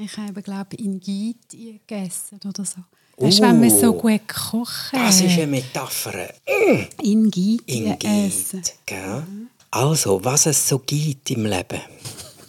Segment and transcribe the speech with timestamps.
[0.00, 2.76] Ich habe, glaube ich, in Giet gegessen oder so.
[3.16, 4.92] Weißt, wenn man so gut kocht.
[4.92, 6.32] Das ist eine Metapher.
[7.02, 8.62] In Giet In essen.
[8.86, 9.24] Gell?
[9.72, 11.80] Also, was es so gibt im Leben.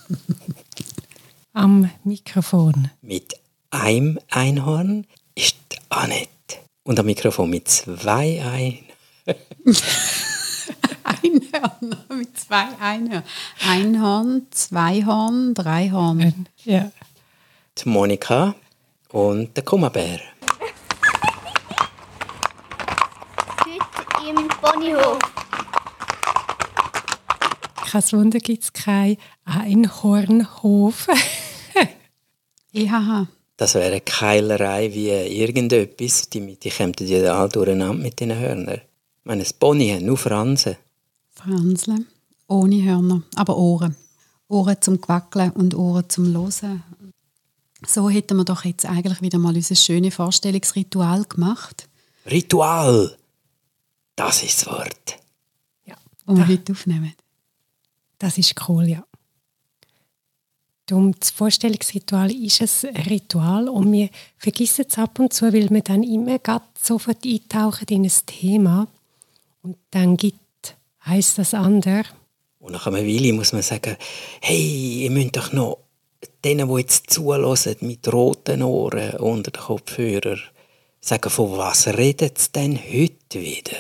[1.53, 2.91] Am Mikrofon.
[3.01, 3.33] Mit
[3.71, 5.55] einem Einhorn ist
[5.89, 6.29] Annette.
[6.83, 8.77] Und am Mikrofon mit zwei Ein.
[11.03, 13.23] Einhörner mit zwei Einhörnern.
[13.67, 16.47] Einhorn, Zweihorn, Dreihorn.
[16.63, 16.91] Ja.
[17.83, 18.55] Die Monika
[19.11, 20.19] und der Kummerbär.
[23.63, 25.19] Heute im Ponyhof.
[27.75, 31.07] Kein Wunder gibt es keinen Einhornhof.
[32.73, 33.27] IHH.
[33.55, 36.29] Das wäre eine Keilerei wie irgendetwas.
[36.29, 38.81] Die, die kämen ja alle durcheinander mit den Hörnern.
[38.81, 40.75] Ich meine, das Pony hat nur Fransen.
[41.29, 41.99] Franzle.
[42.49, 43.95] Ohne Hörner, aber Ohren.
[44.49, 46.83] Ohren zum Quackeln und Ohren zum Losen.
[47.87, 51.89] So hätten wir doch jetzt eigentlich wieder mal unser schönes Vorstellungsritual gemacht,
[52.29, 53.17] Ritual.
[54.15, 55.19] Das ist das Wort.
[56.25, 57.13] das wir heute aufnehmen.
[58.17, 59.03] Das ist cool, ja.
[60.85, 65.81] Darum, das Vorstellungsritual ist ein Ritual und wir vergessen es ab und zu, weil wir
[65.81, 66.39] dann immer
[66.79, 68.87] sofort eintauchen in ein Thema
[69.61, 72.03] und dann gibt eins das andere.
[72.59, 73.95] Und nach einer Weile muss man sagen,
[74.41, 75.77] hey, ihr müsst doch noch
[76.43, 80.37] denen, die jetzt zulassen, mit roten Ohren unter den Kopfhörer,
[80.99, 83.77] sagen, von was redet es denn heute wieder?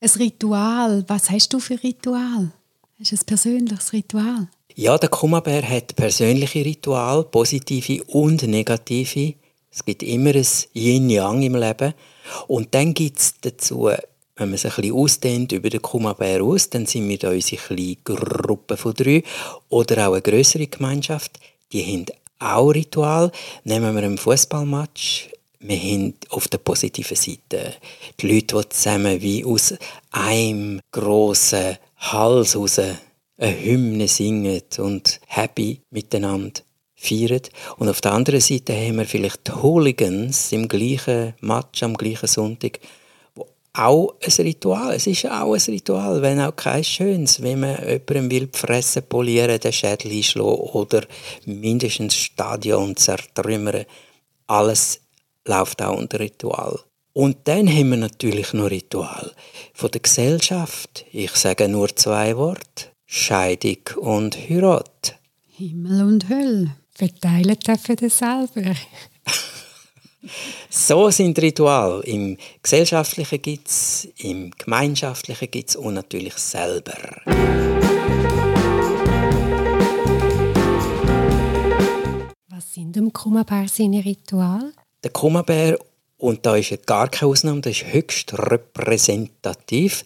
[0.00, 1.04] Ein Ritual.
[1.08, 2.52] Was hast du für ein Ritual?
[3.00, 4.48] Hast du ein persönliches Ritual?
[4.74, 9.34] Ja, der Kummerbär hat persönliche Ritual, positive und negative.
[9.70, 11.94] Es gibt immer ein Yin-Yang im Leben.
[12.46, 13.90] Und dann gibt es dazu,
[14.36, 17.60] wenn man sich ein bisschen ausdehnt über den Kummerbär aus, dann sind wir da unsere
[17.60, 19.24] kleine Gruppe von drei
[19.68, 21.40] oder auch eine größere Gemeinschaft.
[21.72, 22.06] Die haben
[22.38, 23.30] auch Ritual.
[23.64, 25.30] Nehmen wir einen Fußballmatch.
[25.60, 27.74] Wir haben auf der positiven Seite
[28.20, 29.74] die Leute, die zusammen wie aus
[30.12, 32.98] einem grossen Hals raus eine
[33.38, 36.60] Hymne singen und happy miteinander
[36.94, 37.42] feiern.
[37.76, 42.28] Und auf der anderen Seite haben wir vielleicht die Hooligans im gleichen Match am gleichen
[42.28, 42.80] Sonntag,
[43.78, 48.30] auch ein Ritual, es ist auch ein Ritual, wenn auch kein schönes, wenn man jemandem
[48.30, 51.04] will die Fresse polieren, den Schädel einschlagen oder
[51.46, 53.84] mindestens das Stadion zertrümmern.
[54.46, 55.00] Alles
[55.44, 56.78] läuft auch unter Ritual.
[57.12, 59.32] Und dann haben wir natürlich noch Ritual
[59.74, 61.04] von der Gesellschaft.
[61.12, 62.86] Ich sage nur zwei Worte.
[63.06, 65.18] Scheidung und Heirat.
[65.56, 66.76] Himmel und Hölle.
[66.94, 68.74] Verteilen dürfen das selber.
[70.68, 72.00] So sind Ritual.
[72.04, 76.96] Im Gesellschaftlichen gibt es, im Gemeinschaftlichen gibt es und natürlich selber.
[82.48, 84.72] Was sind dem Kummerbär seine Ritual?
[85.04, 85.78] Der Kummerbär,
[86.16, 90.02] und da ist ja gar keine Ausnahme, das ist höchst repräsentativ,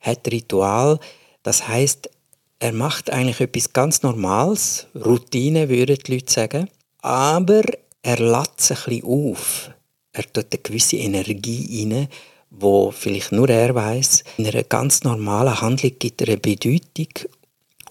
[0.00, 1.00] hat Ritual,
[1.42, 2.10] das heißt,
[2.58, 6.68] er macht eigentlich etwas ganz Normales, Routine würden die Leute sagen,
[7.00, 7.62] aber
[8.06, 9.70] er lädt sich ein bisschen auf.
[10.12, 12.08] Er tut eine gewisse Energie rein,
[12.50, 14.22] wo vielleicht nur er weiß.
[14.36, 17.08] In einer ganz normalen Handlung gibt er eine Bedeutung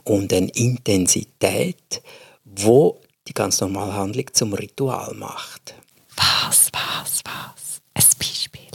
[0.05, 2.01] und eine Intensität,
[2.45, 5.75] wo die ganz normale Handlung zum Ritual macht.
[6.15, 7.81] Was, was, was?
[7.93, 8.71] Ein Beispiel.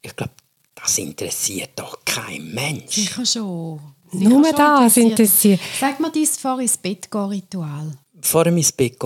[0.00, 0.34] Ich glaube,
[0.76, 2.94] das interessiert doch kein Mensch.
[2.94, 3.80] Sicher schon.
[4.12, 5.60] Nur Sicher schon das interessiert.
[5.80, 7.98] Sag mir dein vor ins Bett gehen Ritual.
[8.20, 8.96] Vor dem Bett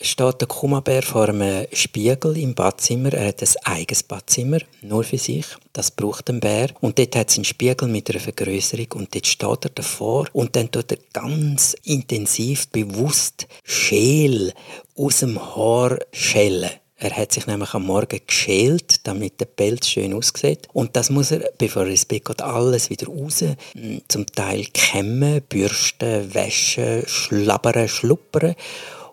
[0.00, 3.12] steht der Kummerbär vor einem Spiegel im Badzimmer.
[3.12, 5.46] Er hat ein eigenes Badzimmer, nur für sich.
[5.72, 6.70] Das braucht ein Bär.
[6.80, 10.26] Und dort hat es einen Spiegel mit einer Vergrößerung und dort steht er davor.
[10.32, 14.52] Und dann tut er ganz intensiv, bewusst Schäl
[14.96, 16.70] aus dem Haar schälen.
[17.02, 20.68] Er hat sich nämlich am Morgen geschält, damit der Pelz schön aussieht.
[20.72, 23.42] Und das muss er, bevor er ins Bett geht, alles wieder raus.
[23.42, 28.54] m, Zum Teil kämmen, bürsten, waschen, schlabbern, schluppern.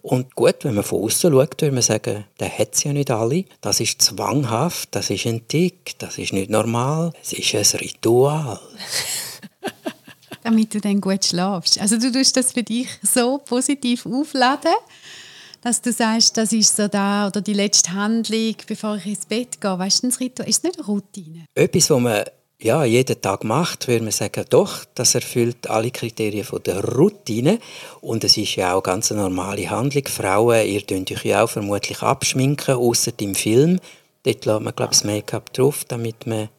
[0.03, 3.09] Und gut, wenn man von außen schaut, würde man sagen, der hat es ja nicht
[3.09, 3.46] alle.
[3.59, 7.11] Das ist zwanghaft, das ist ein Tick, das ist nicht normal.
[7.22, 8.59] Es ist ein Ritual.
[10.43, 11.79] damit du dann gut schlafst.
[11.79, 14.73] Also du tust das für dich so positiv aufladen,
[15.61, 19.59] dass du sagst, das ist so da oder die letzte Handlung, bevor ich ins Bett
[19.59, 19.79] gehe.
[19.79, 21.46] Weißt du, das Ritual ist nicht eine Routine.
[21.56, 22.23] Etwas, was man
[22.61, 27.59] ja, jeden Tag macht, würde man sagen, doch, das erfüllt alle Kriterien von der Routine.
[28.02, 30.06] Und es ist ja auch ganz eine normale Handlung.
[30.08, 33.79] Frauen, ihr könnt euch ja auch vermutlich abschminken, außer im Film.
[34.23, 36.50] Dort lässt man, glaube ich, das Make-up drauf, damit man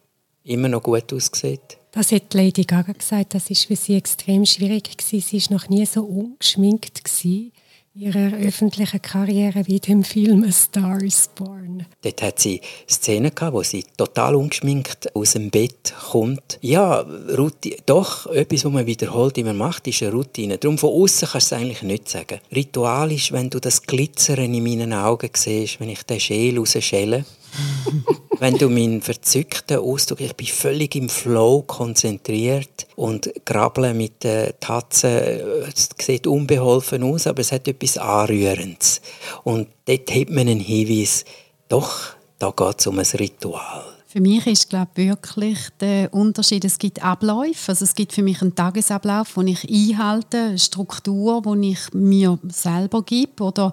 [0.43, 1.77] immer noch gut aussieht.
[1.91, 5.21] Das hat Lady Gaga gesagt, das ist für sie extrem schwierig gewesen.
[5.21, 7.51] Sie war noch nie so ungeschminkt gewesen,
[7.93, 11.85] ihrer öffentlichen Karriere wie dem Film A Star is Born.
[12.01, 16.57] Dort hat sie Szenen wo sie total ungeschminkt aus dem Bett kommt.
[16.61, 17.01] Ja,
[17.37, 20.57] Routine, doch, etwas, was man wiederholt immer macht, ist eine Routine.
[20.57, 22.39] Darum von außen kannst du es eigentlich nicht sagen.
[22.55, 27.25] Ritual ist, wenn du das Glitzern in meinen Augen siehst, wenn ich den Schäl rausschäle.
[28.39, 34.59] wenn du meinen verzückten Ausdruck, ich bin völlig im Flow konzentriert und grabble mit der
[34.59, 39.01] Tatze, es sieht unbeholfen aus, aber es hat etwas Anrührendes.
[39.43, 41.25] Und dort hat man einen Hinweis,
[41.69, 43.90] doch, da geht es um ein Ritual.
[44.11, 48.41] Für mich ist glaube wirklich der Unterschied, es gibt Abläufe, also es gibt für mich
[48.41, 53.71] einen Tagesablauf, den ich einhalte, eine Struktur, die ich mir selber gebe oder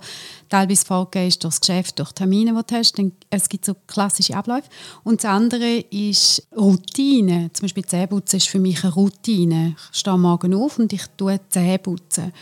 [0.49, 3.02] teilweise vorgegeben durch das Geschäft, durch Termine, die du hast.
[3.31, 4.69] Es gibt so klassische Abläufe.
[5.02, 7.50] Und das andere ist Routine.
[7.52, 9.75] Zum Beispiel Zähneputzen ist für mich eine Routine.
[9.93, 12.32] Ich stehe morgen auf und ich tue Zähne putzen.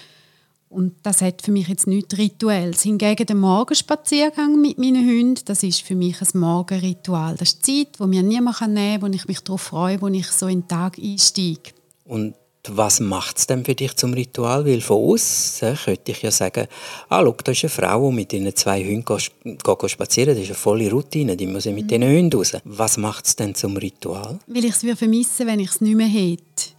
[0.77, 2.83] Und das hat für mich jetzt nichts Rituelles.
[2.83, 7.35] Hingegen der Morgenspaziergang mit meinen Hunden, das ist für mich ein Morgenritual.
[7.35, 10.09] Das ist die Zeit, die mir niemand nehmen kann, wo ich mich darauf freue, wo
[10.09, 11.71] ich so in den Tag einsteige.
[12.05, 12.35] Und
[12.69, 14.67] was macht es denn für dich zum Ritual?
[14.67, 16.67] Weil von außen könnte ich ja sagen,
[17.09, 20.51] ah, schau, da ist eine Frau, die mit ihren zwei Hunden geht, spazieren Das ist
[20.51, 21.89] eine volle Routine, die muss mit mhm.
[21.89, 22.53] diesen Hunden raus.
[22.65, 24.41] Was macht es denn zum Ritual?
[24.47, 26.76] Weil ich es vermissen wenn ich es nicht mehr hätte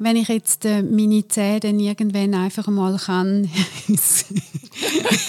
[0.00, 3.50] wenn ich jetzt äh, meine Zähne dann irgendwann einfach mal kann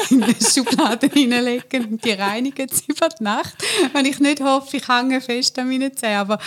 [0.10, 3.54] in eine Schublade hineinlegen und die reinigen sie über die Nacht,
[3.92, 6.20] wenn ich nicht hoffe, ich hänge fest an meinen Zähnen.
[6.20, 6.40] Aber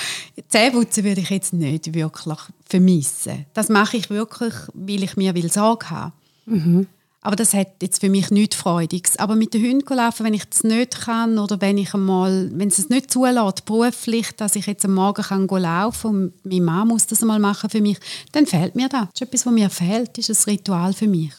[0.48, 3.44] Zähneputzen würde ich jetzt nicht wirklich vermissen.
[3.52, 6.12] Das mache ich wirklich, weil ich mir will Sorge haben.
[6.46, 6.86] Mhm.
[7.26, 9.16] Aber das hat jetzt für mich nichts Freudiges.
[9.16, 12.68] Aber mit den Hunden laufen, wenn ich das nicht kann oder wenn ich einmal, wenn
[12.68, 16.84] es es nicht zulässt, beruflich, dass ich jetzt am Morgen kann laufen und meine Mama
[16.84, 17.98] muss das einmal machen für mich,
[18.32, 19.06] dann fehlt mir das.
[19.06, 21.32] Das ist etwas, was mir fehlt, ist ein Ritual für mich.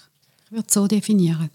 [0.45, 1.51] Ich würde es so definieren.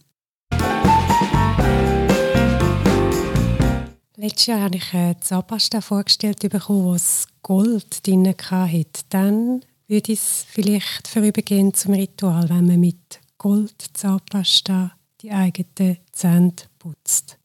[4.14, 6.96] Letztes Jahr habe ich eine Zahnpasta vorgestellt bekommen, wo
[7.42, 8.86] Gold drin hatte.
[9.08, 14.92] Dann würde ich es vielleicht vorübergehen zum Ritual, wenn man mit Goldzahnpasta
[15.22, 17.38] die eigenen Zähne putzt.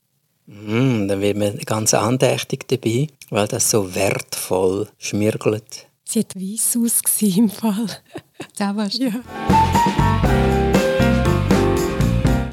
[0.46, 5.88] Mm, dann wird man ganz andächtig dabei, weil das so wertvoll schmirgelt.
[6.04, 7.88] Sie hat weiss ausgesehen im Fall.
[8.54, 9.06] Zahnpasta.
[9.06, 9.12] Ja.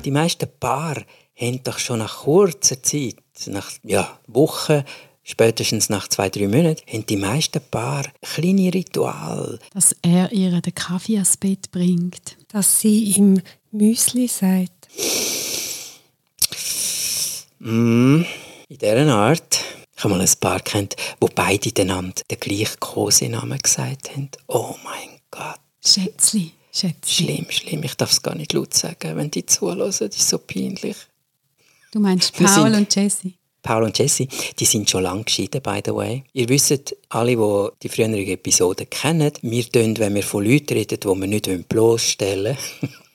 [0.04, 1.04] Die meisten Paare
[1.34, 3.16] haben doch schon nach kurzer Zeit,
[3.46, 4.84] nach ja, Wochen,
[5.24, 9.58] spätestens nach zwei, drei Monaten, haben die meisten Paare kleine Rituale.
[9.74, 12.36] Dass er ihr den Kaffee ans Bett bringt.
[12.52, 13.40] Dass sie ihm
[13.70, 14.88] Müsli sagt.
[17.58, 18.22] Mm,
[18.68, 19.60] in dieser Art.
[19.96, 24.30] Ich habe mal ein Paar kennt, wo beide einander den gleichen Kosenamen gesagt haben.
[24.48, 25.60] Oh mein Gott.
[25.84, 26.52] Schätzli.
[26.72, 27.24] Schätzli.
[27.24, 27.82] Schlimm, schlimm.
[27.84, 29.78] Ich darf es gar nicht laut sagen, wenn die zuhören.
[29.78, 30.96] Das ist so peinlich.
[31.92, 33.36] Du meinst Paul und Jessie?
[33.62, 34.26] Paul und Jesse,
[34.58, 36.24] die sind schon lange geschieden, by the way.
[36.32, 40.98] Ihr wisst, alle, die die früheren Episoden kennen, wir tun, wenn wir von Leuten reden,
[41.00, 42.56] die wir nicht bloßstellen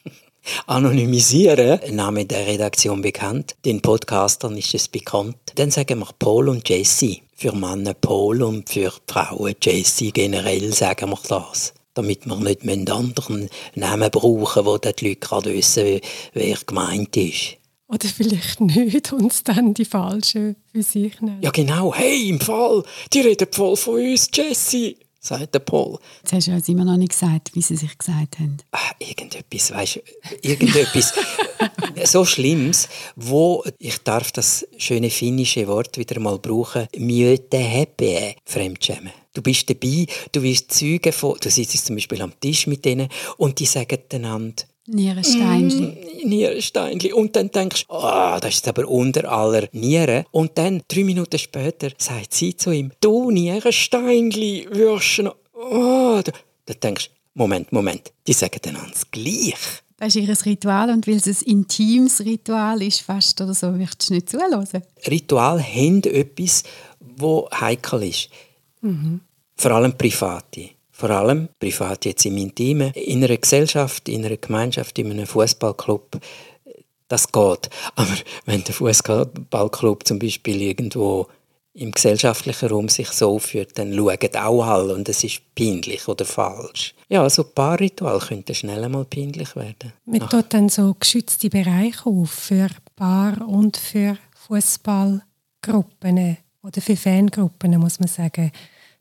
[0.67, 6.67] anonymisieren, Name der Redaktion bekannt, den Podcastern ist es bekannt, dann sagen wir Paul und
[6.67, 7.17] Jesse.
[7.35, 13.49] Für Männer Paul und für Frauen Jesse generell sagen wir das damit wir nicht anderen
[13.73, 15.99] Namen brauchen, wo die Leute gerade wissen,
[16.33, 17.56] wer gemeint ist.
[17.89, 21.41] Oder vielleicht nicht uns dann die Falschen für sich nehmen.
[21.41, 25.97] Ja genau, hey, im Fall, die reden voll von uns, Jesse, sagt der Paul.
[26.21, 28.57] Jetzt hast du uns immer noch nicht gesagt, wie sie sich gesagt haben.
[28.71, 30.01] Ach, irgendetwas, weißt du,
[30.41, 31.13] irgendetwas
[32.03, 39.13] so Schlimmes, wo, ich darf das schöne finnische Wort wieder mal brauchen, «Mjöte häppe», Fremdschämen.
[39.33, 43.07] Du bist dabei, du wirst Zeuge von, du sitzt zum Beispiel am Tisch mit denen
[43.37, 46.23] und die sagen einander, Nierensteinli.
[46.23, 47.13] Mm, Nierensteinli.
[47.13, 50.25] Und dann denkst du, oh, das ist aber unter aller Nieren.
[50.31, 55.35] Und dann, drei Minuten später, sagt sie zu ihm, du Nierensteinli, wirst du noch...
[55.53, 56.21] Oh.
[56.65, 59.55] Dann denkst du, Moment, Moment, die sagen dann ans gleich.
[59.97, 64.09] Das ist ihr Ritual und weil es ein intimes Ritual ist, fast oder so, wirst
[64.09, 64.83] du nicht zulassen.
[65.07, 66.63] Ritual haben etwas,
[66.99, 68.29] das heikel ist.
[68.81, 69.21] Mhm.
[69.55, 74.97] Vor allem private vor allem privat jetzt im Intimen, in einer Gesellschaft, in einer Gemeinschaft,
[74.97, 76.19] in einem Fußballclub,
[77.07, 77.69] das geht.
[77.95, 81.27] Aber wenn der Fußballclub zum Beispiel irgendwo
[81.75, 86.25] im gesellschaftlichen Raum sich so aufführt, dann schauen auch alle und es ist peinlich oder
[86.25, 86.95] falsch.
[87.09, 89.93] Ja, so also ein paar Rituale könnten schnell einmal peinlich werden.
[90.05, 97.77] Man tut dann so geschützte Bereiche auf für Paar und für Fußballgruppen oder für Fangruppen,
[97.77, 98.51] muss man sagen.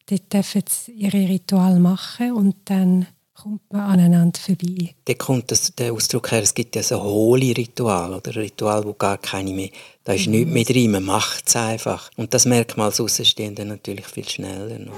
[0.08, 4.94] Dort dürfen sie ihre Ritual machen und dann kommt man aneinander vorbei.
[5.04, 8.92] Da kommt das, der Ausdruck her, es gibt ja so hohle Ritual oder Ritual, wo
[8.92, 9.70] gar keine mehr,
[10.04, 10.32] da ist mhm.
[10.32, 12.08] nichts mehr drin, man macht es einfach.
[12.16, 14.94] Und das merkt man als Außenstehender natürlich viel schneller noch.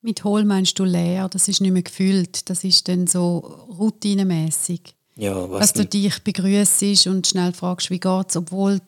[0.00, 3.40] Mit hohl meinst du leer, das ist nicht mehr gefüllt, das ist dann so
[3.78, 4.94] routinemäßig.
[5.16, 8.80] Ja, was Dass du dich begrüßt und schnell fragst, wie geht's, obwohl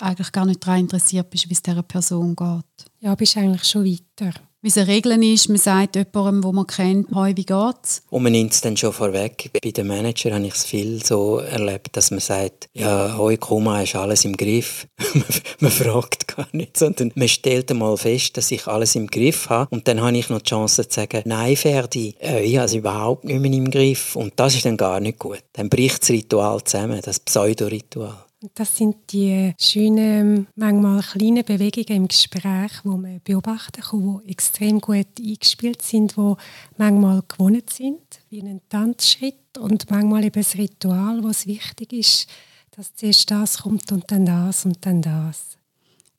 [0.00, 2.90] eigentlich gar nicht daran interessiert bist, wie es dieser Person geht.
[3.00, 4.32] Ja, bist eigentlich schon weiter.
[4.64, 8.32] Wie es Regeln ist, man sagt jemandem, den man kennt, «Hoi, wie geht's?» Und man
[8.32, 9.50] nimmt es dann schon vorweg.
[9.62, 13.82] Bei den Manager habe ich es viel so erlebt, dass man sagt, «Ja, hoi, Kuma,
[13.82, 14.86] ist alles im Griff.»
[15.60, 19.68] Man fragt gar nicht, sondern man stellt einmal fest, dass ich alles im Griff habe.
[19.70, 22.72] Und dann habe ich noch die Chance zu sagen, «Nein, Ferdi, äh, ich habe es
[22.72, 25.44] überhaupt nicht mehr im Griff.» Und das ist dann gar nicht gut.
[25.52, 28.16] Dann bricht das Ritual zusammen, das Pseudoritual.
[28.52, 34.80] Das sind die schönen, manchmal kleinen Bewegungen im Gespräch, wo man beobachten kann, die extrem
[34.80, 36.34] gut eingespielt sind, die
[36.76, 42.28] manchmal gewonnen sind, wie ein Tanzschritt und manchmal eben ein Ritual, wo es wichtig ist,
[42.72, 45.56] dass zuerst das kommt und dann das und dann das.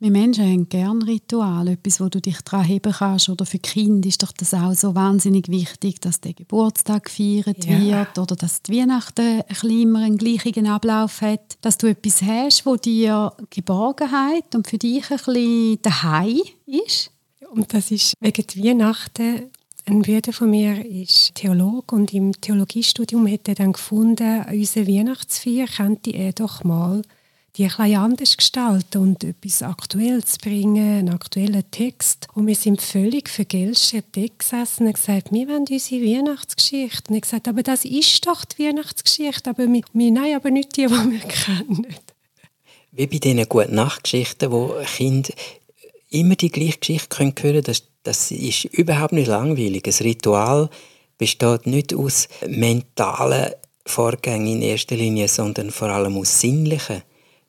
[0.05, 3.27] Wir Menschen haben gerne Rituale, etwas, wo du dich daran heben kannst.
[3.27, 7.79] Oder für Kinder ist doch das auch so wahnsinnig wichtig, dass der Geburtstag gefeiert ja.
[7.79, 11.57] wird oder dass die Weihnachten ein immer einen gleichen Ablauf hat.
[11.61, 17.09] Dass du etwas hast, wo dir Geborgenheit und für dich ein bisschen daheim ist.
[17.49, 19.49] Und das ist wegen Weihnachten
[19.87, 25.65] ein Bruder von mir ist Theologe und im Theologiestudium hat er dann gefunden, unsere Weihnachtsfeier
[25.65, 27.01] könnte er doch mal
[27.57, 32.27] die etwas anders gestalten und etwas Aktuelles bringen, einen aktuellen Text.
[32.33, 37.09] Und wir sind völlig vergeltert dort gesessen und gesagt, wir wollen unsere Weihnachtsgeschichte.
[37.09, 40.75] Und ich gesagt, aber das ist doch die Weihnachtsgeschichte, aber wir, wir nein, aber nicht
[40.75, 41.87] die, die wir kennen.
[42.91, 45.33] Wie bei diesen guten Nachtgeschichten, wo Kinder
[46.09, 49.85] immer die gleiche Geschichte hören können, das, das ist überhaupt nicht langweilig.
[49.85, 50.69] Ein Ritual
[51.17, 53.51] besteht nicht aus mentalen
[53.85, 57.03] Vorgängen in erster Linie, sondern vor allem aus sinnlichen.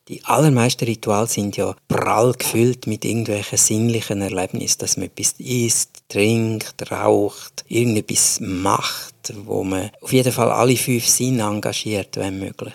[0.08, 6.04] Die allermeisten Rituale sind ja prall gefüllt mit irgendwelchen sinnlichen Erlebnissen, dass man etwas isst,
[6.08, 12.74] trinkt, raucht, irgendetwas macht, wo man auf jeden Fall alle fünf Sinne engagiert, wenn möglich.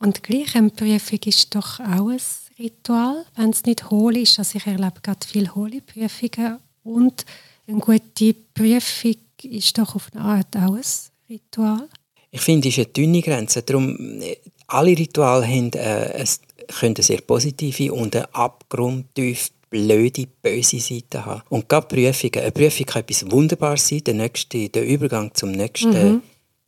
[0.00, 2.20] Und gleich eine Prüfung ist doch auch ein
[2.58, 4.40] Ritual, wenn es nicht hohl ist.
[4.40, 7.24] Also ich erlebe gerade viele hohle Prüfungen und
[7.68, 9.14] eine gute Prüfung
[9.44, 10.82] ist doch auf eine Art auch ein
[11.30, 11.88] Ritual.
[12.32, 13.62] Ich finde, es ist eine dünne Grenze.
[13.62, 14.20] Darum,
[14.66, 16.28] alle Rituale haben äh, ein
[16.66, 21.42] können sehr positive und eine abgrundtief blöde, böse Seite haben.
[21.48, 22.42] Und gerade Prüfungen.
[22.42, 26.22] Eine Prüfung kann etwas Wunderbares sein, der, nächste, der Übergang zum nächsten, mhm.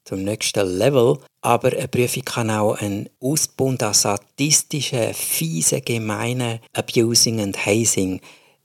[0.05, 1.19] zum nächsten Level.
[1.41, 8.21] Aber eine Prüfung kann auch ein Ausbund an sadistischen, fiesen, gemeinen Abusing und Hazing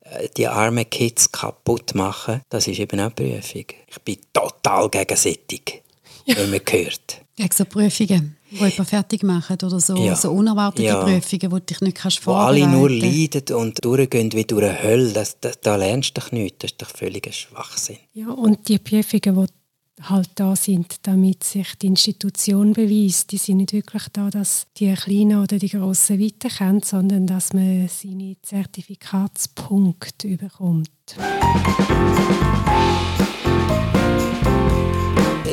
[0.06, 2.42] äh, die armen Kids kaputt machen.
[2.50, 3.66] Das ist eben auch eine Prüfung.
[3.88, 5.84] Ich bin total gegen Sättig,
[6.26, 6.36] ja.
[6.38, 7.22] wenn man hört.
[7.52, 8.38] So Prüfungen?
[8.52, 10.16] die jemanden fertig machen oder so, ja.
[10.16, 11.04] so unerwartete ja.
[11.04, 12.78] Prüfungen, die du dich nicht kannst vorbereiten kannst.
[12.78, 16.22] Wo alle nur leiden und durchgehen wie durch eine Hölle, das, das, da lernst du
[16.22, 17.98] doch nichts, das ist doch völliger Schwachsinn.
[18.14, 23.58] Ja, und die Prüfungen, die halt da sind, damit sich die Institution beweist, die sind
[23.58, 30.38] nicht wirklich da, dass die Kleinen oder die Grossen weiterkommen, sondern dass man seine Zertifikatspunkte
[30.38, 30.90] bekommt.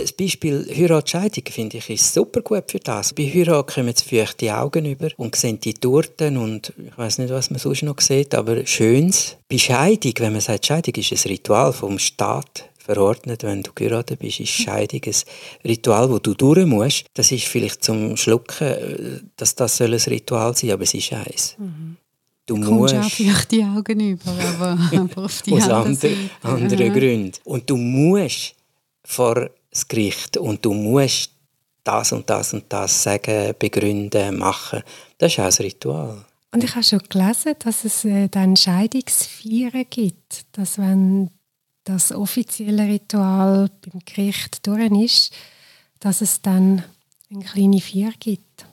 [0.01, 3.13] Das Beispiel Heiratscheidung finde ich ist super gut für das.
[3.13, 7.31] Bei Heirat kommen jetzt feuchte Augen über und sehen die Torten und ich weiß nicht,
[7.31, 9.37] was man sonst noch sieht, aber Schönes.
[9.49, 14.19] Bei Scheidung, wenn man sagt, Scheidung ist ein Ritual vom Staat verordnet, wenn du geheiratet
[14.19, 15.15] bist, ist Scheidung ein
[15.69, 17.05] Ritual, wo du durch musst.
[17.15, 21.55] Das ist vielleicht zum Schlucken, dass das soll ein Ritual sein, aber es ist eins.
[21.59, 21.97] Mhm.
[22.47, 27.33] Du musst auch vielleicht die Augen über, aber, aber auf die Aus andere, anderen Gründen.
[27.45, 28.55] Und du musst
[29.05, 31.33] vor das Gericht und du musst
[31.85, 34.83] das und das und das sagen, begründen, machen.
[35.17, 36.25] Das ist auch ein Ritual.
[36.51, 41.31] Und ich habe schon gelesen, dass es äh, dann Scheidungsfeiern gibt, dass wenn
[41.85, 45.33] das offizielle Ritual beim Gericht durch ist,
[46.01, 46.85] dass es dann
[47.31, 48.67] eine kleine Feier gibt.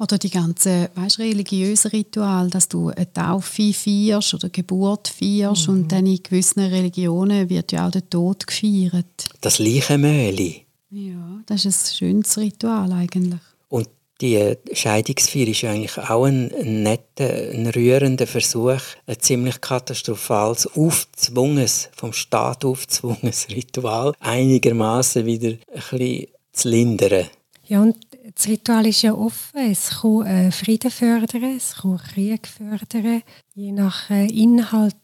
[0.00, 5.74] Oder die ganzen weißt, religiösen Rituale, dass du eine Taufe feierst oder Geburt feierst mhm.
[5.74, 9.26] und dann in gewissen Religionen wird ja auch der Tod gefeiert.
[9.42, 10.64] Das Leichenmöhli.
[10.90, 13.40] Ja, das ist ein schönes Ritual eigentlich.
[13.68, 13.90] Und
[14.22, 21.90] die Scheidungsfeier ist eigentlich auch ein, ein netter, ein rührender Versuch, ein ziemlich katastrophales, aufzwungenes,
[21.94, 27.26] vom Staat aufzwungenes Ritual einigermaßen wieder ein bisschen zu lindern.
[27.66, 27.96] Ja, und
[28.34, 29.70] das Ritual ist ja offen.
[29.70, 33.22] Es kann äh, Frieden fördern, es kann Krieg fördern,
[33.54, 34.96] je nach äh, Inhalt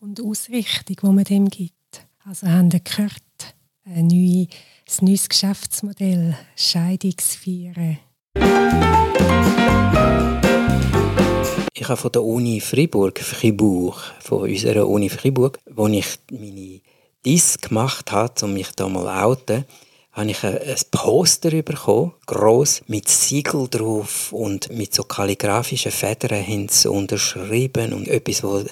[0.00, 1.74] und Ausrichtung, die man dem gibt.
[2.24, 3.12] Also haben wir gehört,
[3.84, 7.98] ein, neue, ein neues Geschäftsmodell, Scheidungsfeiern.
[11.74, 16.80] Ich habe von der Uni Fribourg, Fribourg, von unserer Uni Fribourg, wo ich meine
[17.24, 19.64] Dis gemacht habe, um mich da mal outen,
[20.18, 20.58] habe ich ein
[20.90, 28.08] Poster bekommen, gross, mit Siegel drauf und mit so kalligraphischen Federn haben sie unterschrieben und
[28.08, 28.64] etwas, wo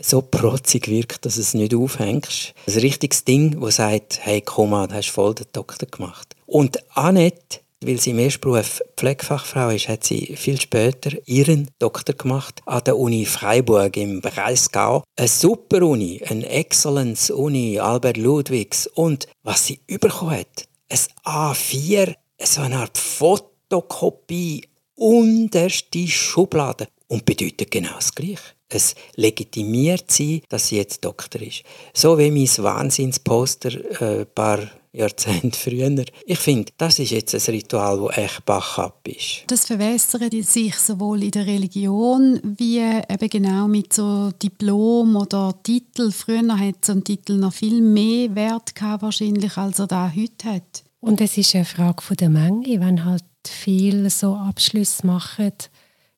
[0.00, 2.52] so protzig wirkt, dass es nicht aufhängst.
[2.66, 6.34] Ein richtiges Ding, das sagt, hey, komm mal, du hast voll den Doktor gemacht.
[6.46, 12.14] Und Annette, weil sie im ersten Beruf Pflegefachfrau ist, hat sie viel später ihren Doktor
[12.14, 15.04] gemacht an der Uni Freiburg im Breisgau.
[15.16, 18.88] Eine super Uni, eine Excellence-Uni, Albert Ludwigs.
[18.88, 24.62] Und was sie bekommen hat, ein A4, so eine Art Fotokopie,
[24.94, 28.42] unterste Schublade und bedeutet genau das Gleiche.
[28.68, 31.62] Es legitimiert sie, dass sie jetzt Doktor ist.
[31.94, 34.60] So wie mein Wahnsinnsposter äh, ein paar
[34.92, 36.04] Jahrzehnte früher.
[36.26, 39.44] Ich finde, das ist jetzt ein Ritual, das echt bachab ist.
[39.46, 46.10] Das verwässert sich sowohl in der Religion wie eben genau mit so Diplom oder Titel.
[46.10, 50.52] Früher hat so ein Titel noch viel mehr Wert gehabt, wahrscheinlich, als er da heute
[50.52, 50.84] hat.
[51.00, 55.52] Und es ist eine Frage von der Menge, wenn halt viele so Abschlüsse machen,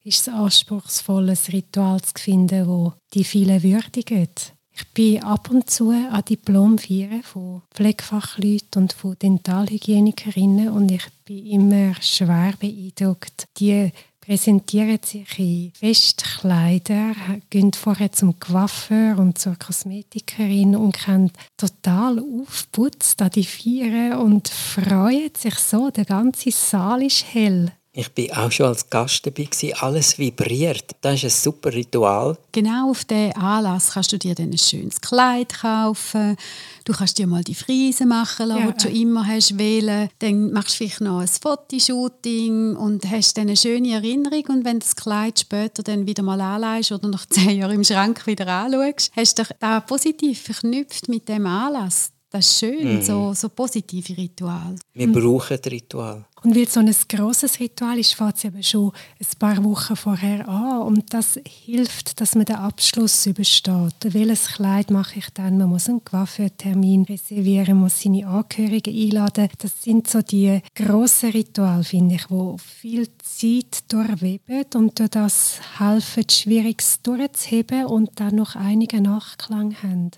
[0.05, 4.55] ist es anspruchsvoll, ein Ritual zu finden, wo die vielen würdigt.
[4.81, 11.45] Ich bin ab und zu an Diplomfeiern von Pflegefachleuten und von Dentalhygienikerinnen und ich bin
[11.47, 13.45] immer schwer beeindruckt.
[13.59, 17.15] Die präsentieren sich in Festkleider,
[17.51, 24.49] gehen vorher zum Coiffeur und zur Kosmetikerin und haben total aufputzt an die Feiern und
[24.49, 25.91] freuen sich so.
[25.91, 27.71] Der ganze Saal ist hell.
[27.93, 29.49] Ich bin auch schon als Gast dabei,
[29.81, 30.95] alles vibriert.
[31.01, 32.39] Das ist ein super Ritual.
[32.53, 36.37] Genau auf diesen Anlass kannst du dir dann ein schönes Kleid kaufen.
[36.85, 38.71] Du kannst dir mal die Friese machen lassen, ja.
[38.71, 40.09] die du schon immer hast wählen.
[40.21, 44.45] Dann machst du vielleicht noch ein Fotoshooting und hast dann eine schöne Erinnerung.
[44.49, 47.85] Und wenn du das Kleid später dann wieder mal anleihst oder nach zehn Jahren im
[47.85, 52.13] Schrank wieder anschaust, hast du dich da positiv verknüpft mit dem Anlass.
[52.33, 53.03] Das ist schön, mhm.
[53.03, 54.77] so, so positive Rituale.
[54.95, 55.13] Wir mhm.
[55.13, 56.25] brauchen Ritual.
[56.43, 60.49] Und weil so ein grosses Ritual ist, fängt es eben schon ein paar Wochen vorher
[60.49, 60.83] an.
[60.83, 63.95] Und das hilft, dass man den Abschluss übersteht.
[64.03, 65.59] Welches Kleid mache ich dann?
[65.59, 69.49] Man muss einen Coiffeurtermin reservieren, muss seine Angehörigen einladen.
[69.59, 75.61] Das sind so die grossen Rituale, finde ich, die viel Zeit durchweben und durch das
[75.79, 80.11] helfen, Schwieriges durchzuheben und dann noch einige Nachklang haben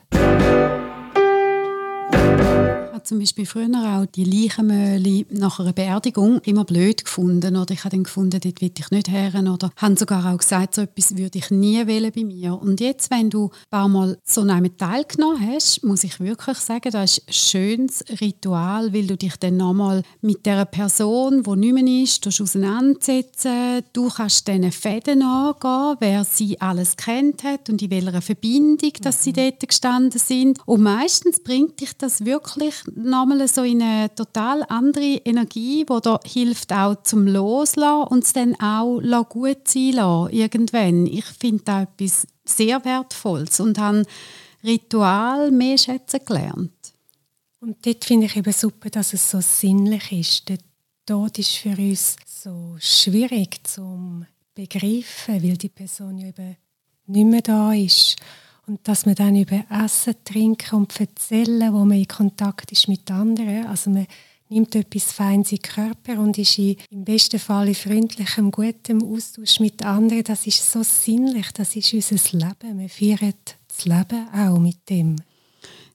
[2.92, 7.56] habe zum Beispiel früher auch die Leichenmöhle nach einer Beerdigung immer blöd gefunden.
[7.56, 9.32] Oder ich habe dann gefunden, dort will ich nicht her.
[9.34, 12.54] Oder haben sogar auch gesagt, so etwas würde ich nie wählen bei mir.
[12.60, 16.90] Und jetzt, wenn du ein paar Mal so einem teilgenommen hast, muss ich wirklich sagen,
[16.90, 21.74] das ist ein schönes Ritual, weil du dich dann nochmal mit der Person, die nicht
[21.74, 23.82] mehr ist, auseinandersetzen.
[23.92, 29.22] Du kannst diesen Fäden angehen, wer sie alles kennt hat und in welcher Verbindung dass
[29.22, 29.36] sie mhm.
[29.36, 30.58] dort gestanden sind.
[30.66, 36.20] Und meistens bringt dich das wirklich nochmal so in eine total andere Energie, die da
[36.24, 41.06] hilft auch zum Loslassen und es dann auch gut sein lassen, irgendwann.
[41.06, 44.04] Ich finde das etwas sehr Wertvolles und habe
[44.64, 46.72] Ritual mehr schätzen gelernt.
[47.60, 50.48] Und dort finde ich eben super, dass es so sinnlich ist.
[50.48, 50.58] Der
[51.06, 56.56] Tod ist für uns so schwierig zu begreifen, weil die Person ja eben
[57.06, 58.16] nicht mehr da ist.
[58.66, 63.10] Und dass man dann über Essen, Trinken und Erzählen, wo man in Kontakt ist mit
[63.10, 64.06] anderen, also man
[64.48, 69.02] nimmt etwas Feines in den Körper und ist in, im besten Fall in freundlichem, gutem
[69.02, 72.78] Austausch mit anderen, das ist so sinnlich, das ist unser Leben.
[72.78, 73.34] Wir feiern
[73.66, 75.16] das Leben auch mit dem.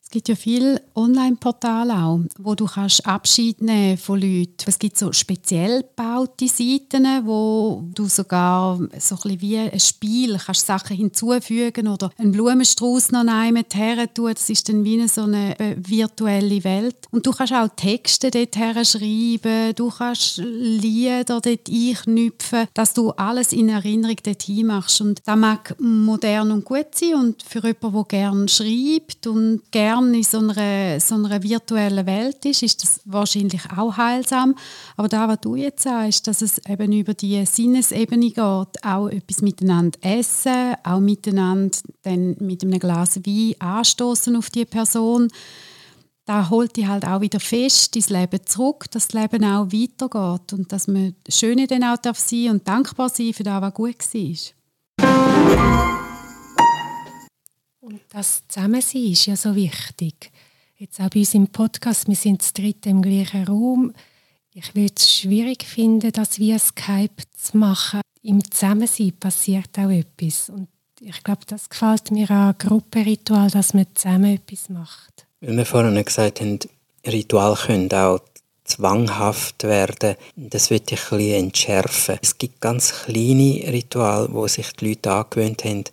[0.08, 4.54] Es gibt ja viele Online-Portale auch, wo du kannst Abschied nehmen von Leuten.
[4.65, 10.65] Es gibt so speziell gebaute Seiten, wo du sogar so ein wie ein Spiel kannst
[10.65, 14.32] Sachen hinzufügen oder einen Blumenstrauß noch einmal her tun.
[14.34, 16.96] Das ist dann wie eine so eine äh, virtuelle Welt.
[17.12, 18.56] Und du kannst auch Texte dort
[18.88, 25.02] schreiben, du kannst Lieder dort einknüpfen, dass du alles in Erinnerung dorthin machst.
[25.02, 29.98] Und das mag modern und gut sein und für jemanden, der gerne schreibt und gerne
[30.08, 34.56] gern in so einer, so einer virtuellen Welt ist, ist das wahrscheinlich auch heilsam.
[34.96, 39.41] Aber da, was du jetzt sagst, dass es eben über die Sinnesebene geht, auch etwas
[39.41, 45.30] miteinander essen, auch miteinander dann mit einem Glas Wein anstoßen auf die Person,
[46.26, 50.54] da holt die halt auch wieder fest ins Leben zurück, dass das Leben auch weitergeht
[50.54, 55.87] und dass man Schöne dann auch darf und dankbar sein für das, was gut war.
[57.88, 60.30] Und das Zusammensein ist ja so wichtig.
[60.78, 63.93] Jetzt auch bei uns im Podcast, wir sind zu dritt im gleichen Raum.
[64.54, 68.02] Ich würde es schwierig finden, das via Skype zu machen.
[68.23, 70.50] Im Zusammensein passiert auch etwas.
[70.50, 70.67] Und
[71.00, 75.26] ich glaube, das gefällt mir an Gruppenritual, dass man zusammen etwas macht.
[75.39, 76.60] Weil wir vorhin gesagt haben,
[77.06, 78.19] Ritual können auch
[78.65, 80.17] zwanghaft werden.
[80.36, 82.19] Das wird ich ein bisschen entschärfen.
[82.21, 85.86] Es gibt ganz kleine Rituale, wo sich die Leute angewöhnt haben,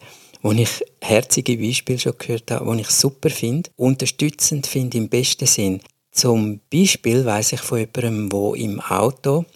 [0.45, 5.47] wo ich herzige Beispiele schon gehört habe, wo ich super finde, unterstützend finde im besten
[5.47, 5.81] Sinn.
[6.13, 9.47] Zum Beispiel weiß ich von jemandem, wo im Auto,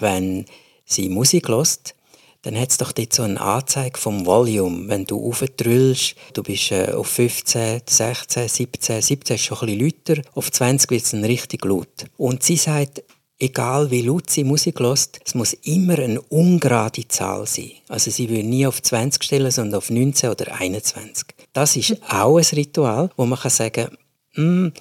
[0.00, 0.44] wenn
[0.84, 1.94] sie Musik hört,
[2.42, 4.86] dann hat es doch dort so eine Anzeige vom Volume.
[4.86, 10.14] Wenn du aufdrüllst, du bist äh, auf 15, 16, 17, 17 ist schon ein bisschen
[10.14, 12.04] lauter, auf 20 wird es richtig laut.
[12.18, 13.02] Und sie sagt,
[13.38, 17.72] egal wie laut sie Musik hört, es muss immer eine ungerade Zahl sein.
[17.88, 21.26] Also sie will nie auf 20 stellen, sondern auf 19 oder 21.
[21.52, 23.88] Das ist auch ein Ritual, wo man kann sagen
[24.34, 24.72] kann, mm,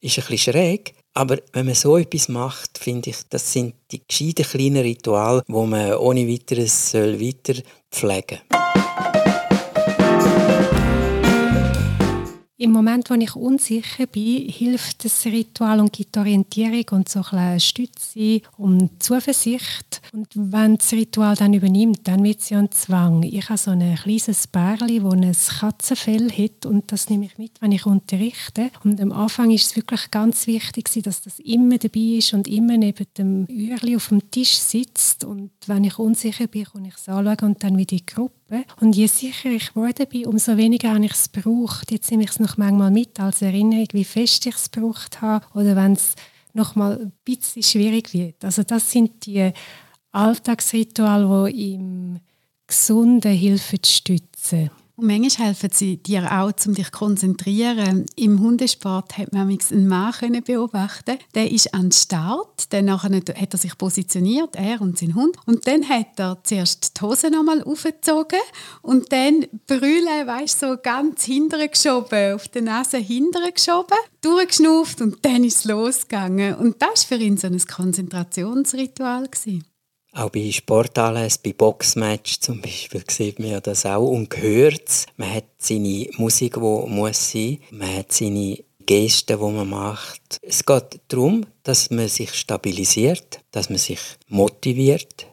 [0.00, 4.02] ist ein bisschen schräg, aber wenn man so etwas macht, finde ich, das sind die
[4.06, 8.67] gescheiten kleinen Rituale, wo man ohne weiteres weiter pflegen soll.
[12.60, 17.60] Im Moment, wo ich unsicher bin, hilft das Ritual und gibt Orientierung und so ein
[17.60, 20.02] Stütze und Zuversicht.
[20.12, 23.22] Und wenn das Ritual dann übernimmt, dann wird es ja ein Zwang.
[23.22, 27.52] Ich habe so ein kleines Bärli, das ein Katzenfell hat und das nehme ich mit,
[27.60, 28.72] wenn ich unterrichte.
[28.82, 32.76] Und am Anfang ist es wirklich ganz wichtig, dass das immer dabei ist und immer
[32.76, 35.22] neben dem Uhrli auf dem Tisch sitzt.
[35.22, 38.37] Und wenn ich unsicher bin, kann ich es anschauen und dann wieder in die Gruppe
[38.80, 41.90] und je sicherer ich geworden bin, umso weniger habe ich es gebraucht.
[41.90, 45.46] Jetzt nehme ich es noch manchmal mit als Erinnerung, wie fest ich es gebraucht habe
[45.54, 46.14] oder wenn es
[46.54, 48.44] noch mal ein bisschen schwierig wird.
[48.44, 49.52] Also das sind die
[50.12, 52.20] Alltagsrituale, die im
[52.66, 54.70] Gesunden helfen zu stützen.
[54.98, 58.04] Und manchmal helfen sie dir auch, um dich zu konzentrieren.
[58.16, 63.78] Im Hundesport hat man einen Mann beobachten Der ist an Start, dann hat er sich
[63.78, 65.36] positioniert, er und sein Hund.
[65.46, 68.40] Und dann hat er zuerst die Hose nochmal aufgezogen
[68.82, 75.24] und dann Brüllen, weißt so ganz hinterher geschoben, auf der Nase hinterher geschoben, durchgeschnauft und
[75.24, 76.56] dann ist es losgegangen.
[76.56, 79.28] Und das war für ihn so ein Konzentrationsritual.
[79.28, 79.67] Gewesen.
[80.18, 85.06] Auch bei Sportanlässen, bei Boxmatch zum Beispiel, sieht man ja das auch und hört es.
[85.16, 87.58] Man hat seine Musik, die muss sein.
[87.70, 90.40] Man hat seine Gesten, die man macht.
[90.42, 95.28] Es geht darum, dass man sich stabilisiert, dass man sich motiviert.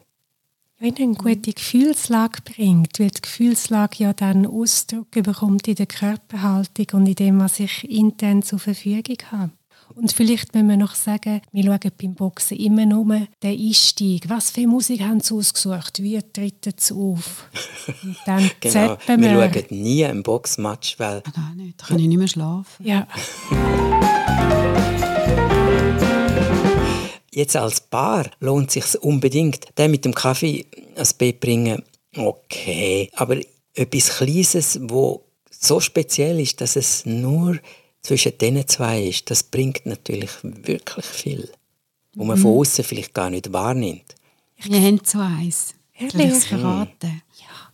[0.78, 6.86] Wenn eine gute Gefühlslage bringt, weil die Gefühlslage ja dann Ausdruck bekommt in der Körperhaltung
[6.92, 9.50] und in dem, was ich intern zur Verfügung habe.
[9.96, 13.06] Und vielleicht müssen wir noch sagen, wir schauen beim Boxen immer nur
[13.42, 14.28] den Einstieg.
[14.28, 16.02] Was für Musik haben sie ausgesucht?
[16.02, 17.48] Wie treten sie auf?
[18.02, 18.98] Und dann genau.
[19.06, 19.18] wir.
[19.18, 21.22] Wir schauen nie einen Boxmatch, weil...
[21.24, 21.80] Ah, nein, nicht.
[21.80, 22.86] Da kann ich nicht mehr schlafen.
[22.86, 23.06] Ja.
[27.32, 31.82] Jetzt als Paar lohnt es sich unbedingt, den mit dem Kaffee ans Bett bringen.
[32.14, 33.38] Okay, aber
[33.72, 37.58] etwas Kleines, wo so speziell ist, dass es nur
[38.06, 41.50] zwischen diesen zwei ist, das bringt natürlich wirklich viel,
[42.14, 42.42] wo man mhm.
[42.42, 44.14] von außen vielleicht gar nicht wahrnimmt.
[44.62, 45.74] Wir haben so eins.
[45.98, 46.38] Ehrlich?
[46.38, 47.22] Ich verraten?
[47.38, 47.72] Ja.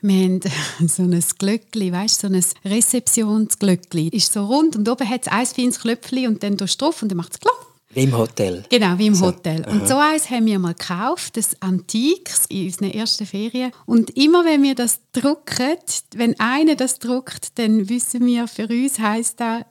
[0.00, 0.40] Wir haben
[0.88, 4.08] so ein Glöckli, weißt so ein Rezeptionsglöckli.
[4.08, 7.02] Ist so rund und oben hat es ein feines Klöpfchen und dann tust du drauf
[7.02, 7.65] und dann macht es klapp.
[7.96, 8.62] Wie im Hotel.
[8.68, 9.26] Genau, wie im so.
[9.26, 9.64] Hotel.
[9.66, 9.86] Und Aha.
[9.86, 13.72] so eins haben wir mal gekauft, das Antiques in unseren ersten Ferien.
[13.86, 15.78] Und immer wenn wir das drucken,
[16.14, 19.62] wenn einer das druckt, dann wissen wir, für uns heisst das,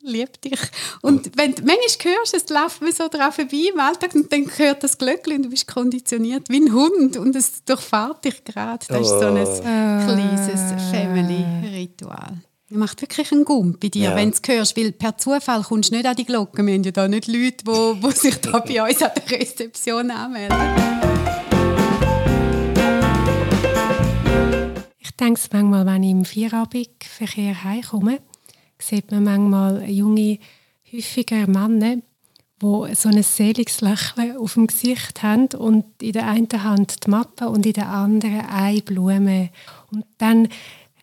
[0.00, 0.58] liebe dich.
[1.02, 4.50] Und wenn du manchmal hörst, es läuft mir so drauf vorbei im Alltag und dann
[4.56, 8.86] hört das Glöckchen und du bist konditioniert wie ein Hund und es durchfahrt dich gerade.
[8.88, 9.60] Das ist so ein oh.
[10.06, 12.38] kleines Family-Ritual.
[12.70, 14.14] Das macht wirklich einen Gump bei dir, ja.
[14.14, 16.62] wenn du es hörst, weil per Zufall kommst du nicht an die Glocke.
[16.62, 20.10] Wir haben ja da nicht Leute, die, die sich da bei uns an der Rezeption
[20.10, 20.58] anmelden.
[24.98, 28.20] Ich denke es manchmal, wenn ich im Feierabendverkehr heimkomme,
[28.78, 30.38] sieht man manchmal junge,
[30.92, 32.02] häufiger Männer,
[32.60, 37.10] die so ein seliges Lächeln auf dem Gesicht haben und in der einen Hand die
[37.10, 39.48] Mappe und in der anderen eine Blume.
[39.90, 40.48] Und dann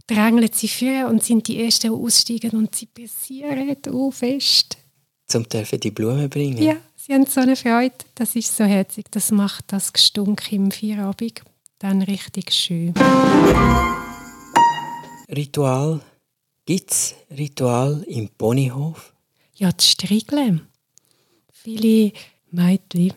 [0.08, 4.78] drängeln sie vor und sind die Ersten, die aussteigen und sie passieren auch fest.
[5.28, 6.62] Zum dürfen die Blumen bringen?
[6.62, 7.96] Ja, sie haben so eine Freude.
[8.14, 9.06] Das ist so herzig.
[9.10, 11.42] Das macht das Gestunk im Feierabend
[11.80, 12.94] dann richtig schön.
[15.36, 16.02] Ritual
[16.66, 19.14] Gibt es Ritual im Ponyhof?
[19.54, 20.68] Ja, das Striegeln.
[21.54, 22.12] Viele
[22.50, 23.14] Mädchen,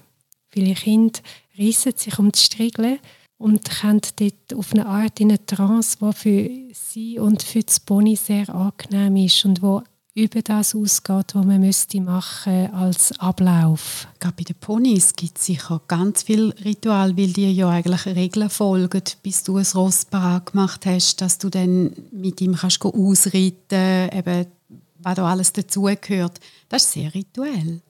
[0.50, 1.18] viele Kinder
[1.58, 2.98] reissen sich um das Striegeln.
[3.38, 7.80] Und kommen dort auf eine Art in eine Trance, die für sie und für das
[7.80, 9.82] Pony sehr angenehm ist und wo
[10.14, 14.08] über das ausgeht, was man müsste machen als Ablauf.
[14.18, 18.50] Gerade bei den Ponys gibt es sicher ganz viel Ritual, weil die ja eigentlich Regeln
[18.50, 24.46] folgen, bis du ein Ross gemacht hast, dass du dann mit ihm kannst ausreiten eben
[25.00, 26.40] was da alles dazugehört.
[26.68, 27.80] Das ist sehr rituell.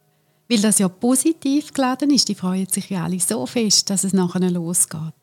[0.48, 2.28] Weil das ja positiv geladen ist.
[2.28, 5.17] Die freuen sich ja alle so fest, dass es nachher losgeht.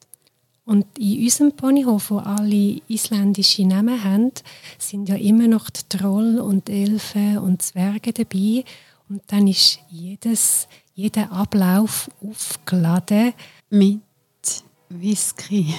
[0.65, 4.31] Und in unserem Ponyhof, wo alle isländische Namen haben,
[4.79, 8.63] sind ja immer noch die Troll und Elfen und Zwerge dabei.
[9.07, 13.33] Und dann ist jedes, jeder Ablauf aufgeladen.
[13.69, 14.01] Mit
[14.89, 15.75] Whisky.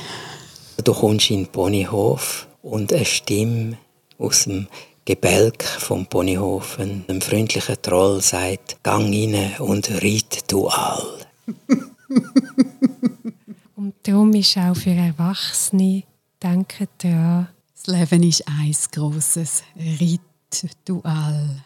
[0.85, 3.79] Du kommst in den Ponyhof und eine Stimme
[4.19, 4.69] aus dem
[5.05, 11.27] Gebälk vom Ponyhof, ein freundlicher Troll sagt, gang rein und ritt du all.
[13.77, 16.05] Und darum ist auch für Erwachsene,
[16.43, 19.63] denken daran, das Leben ist ein grosses
[20.01, 21.63] Ritual.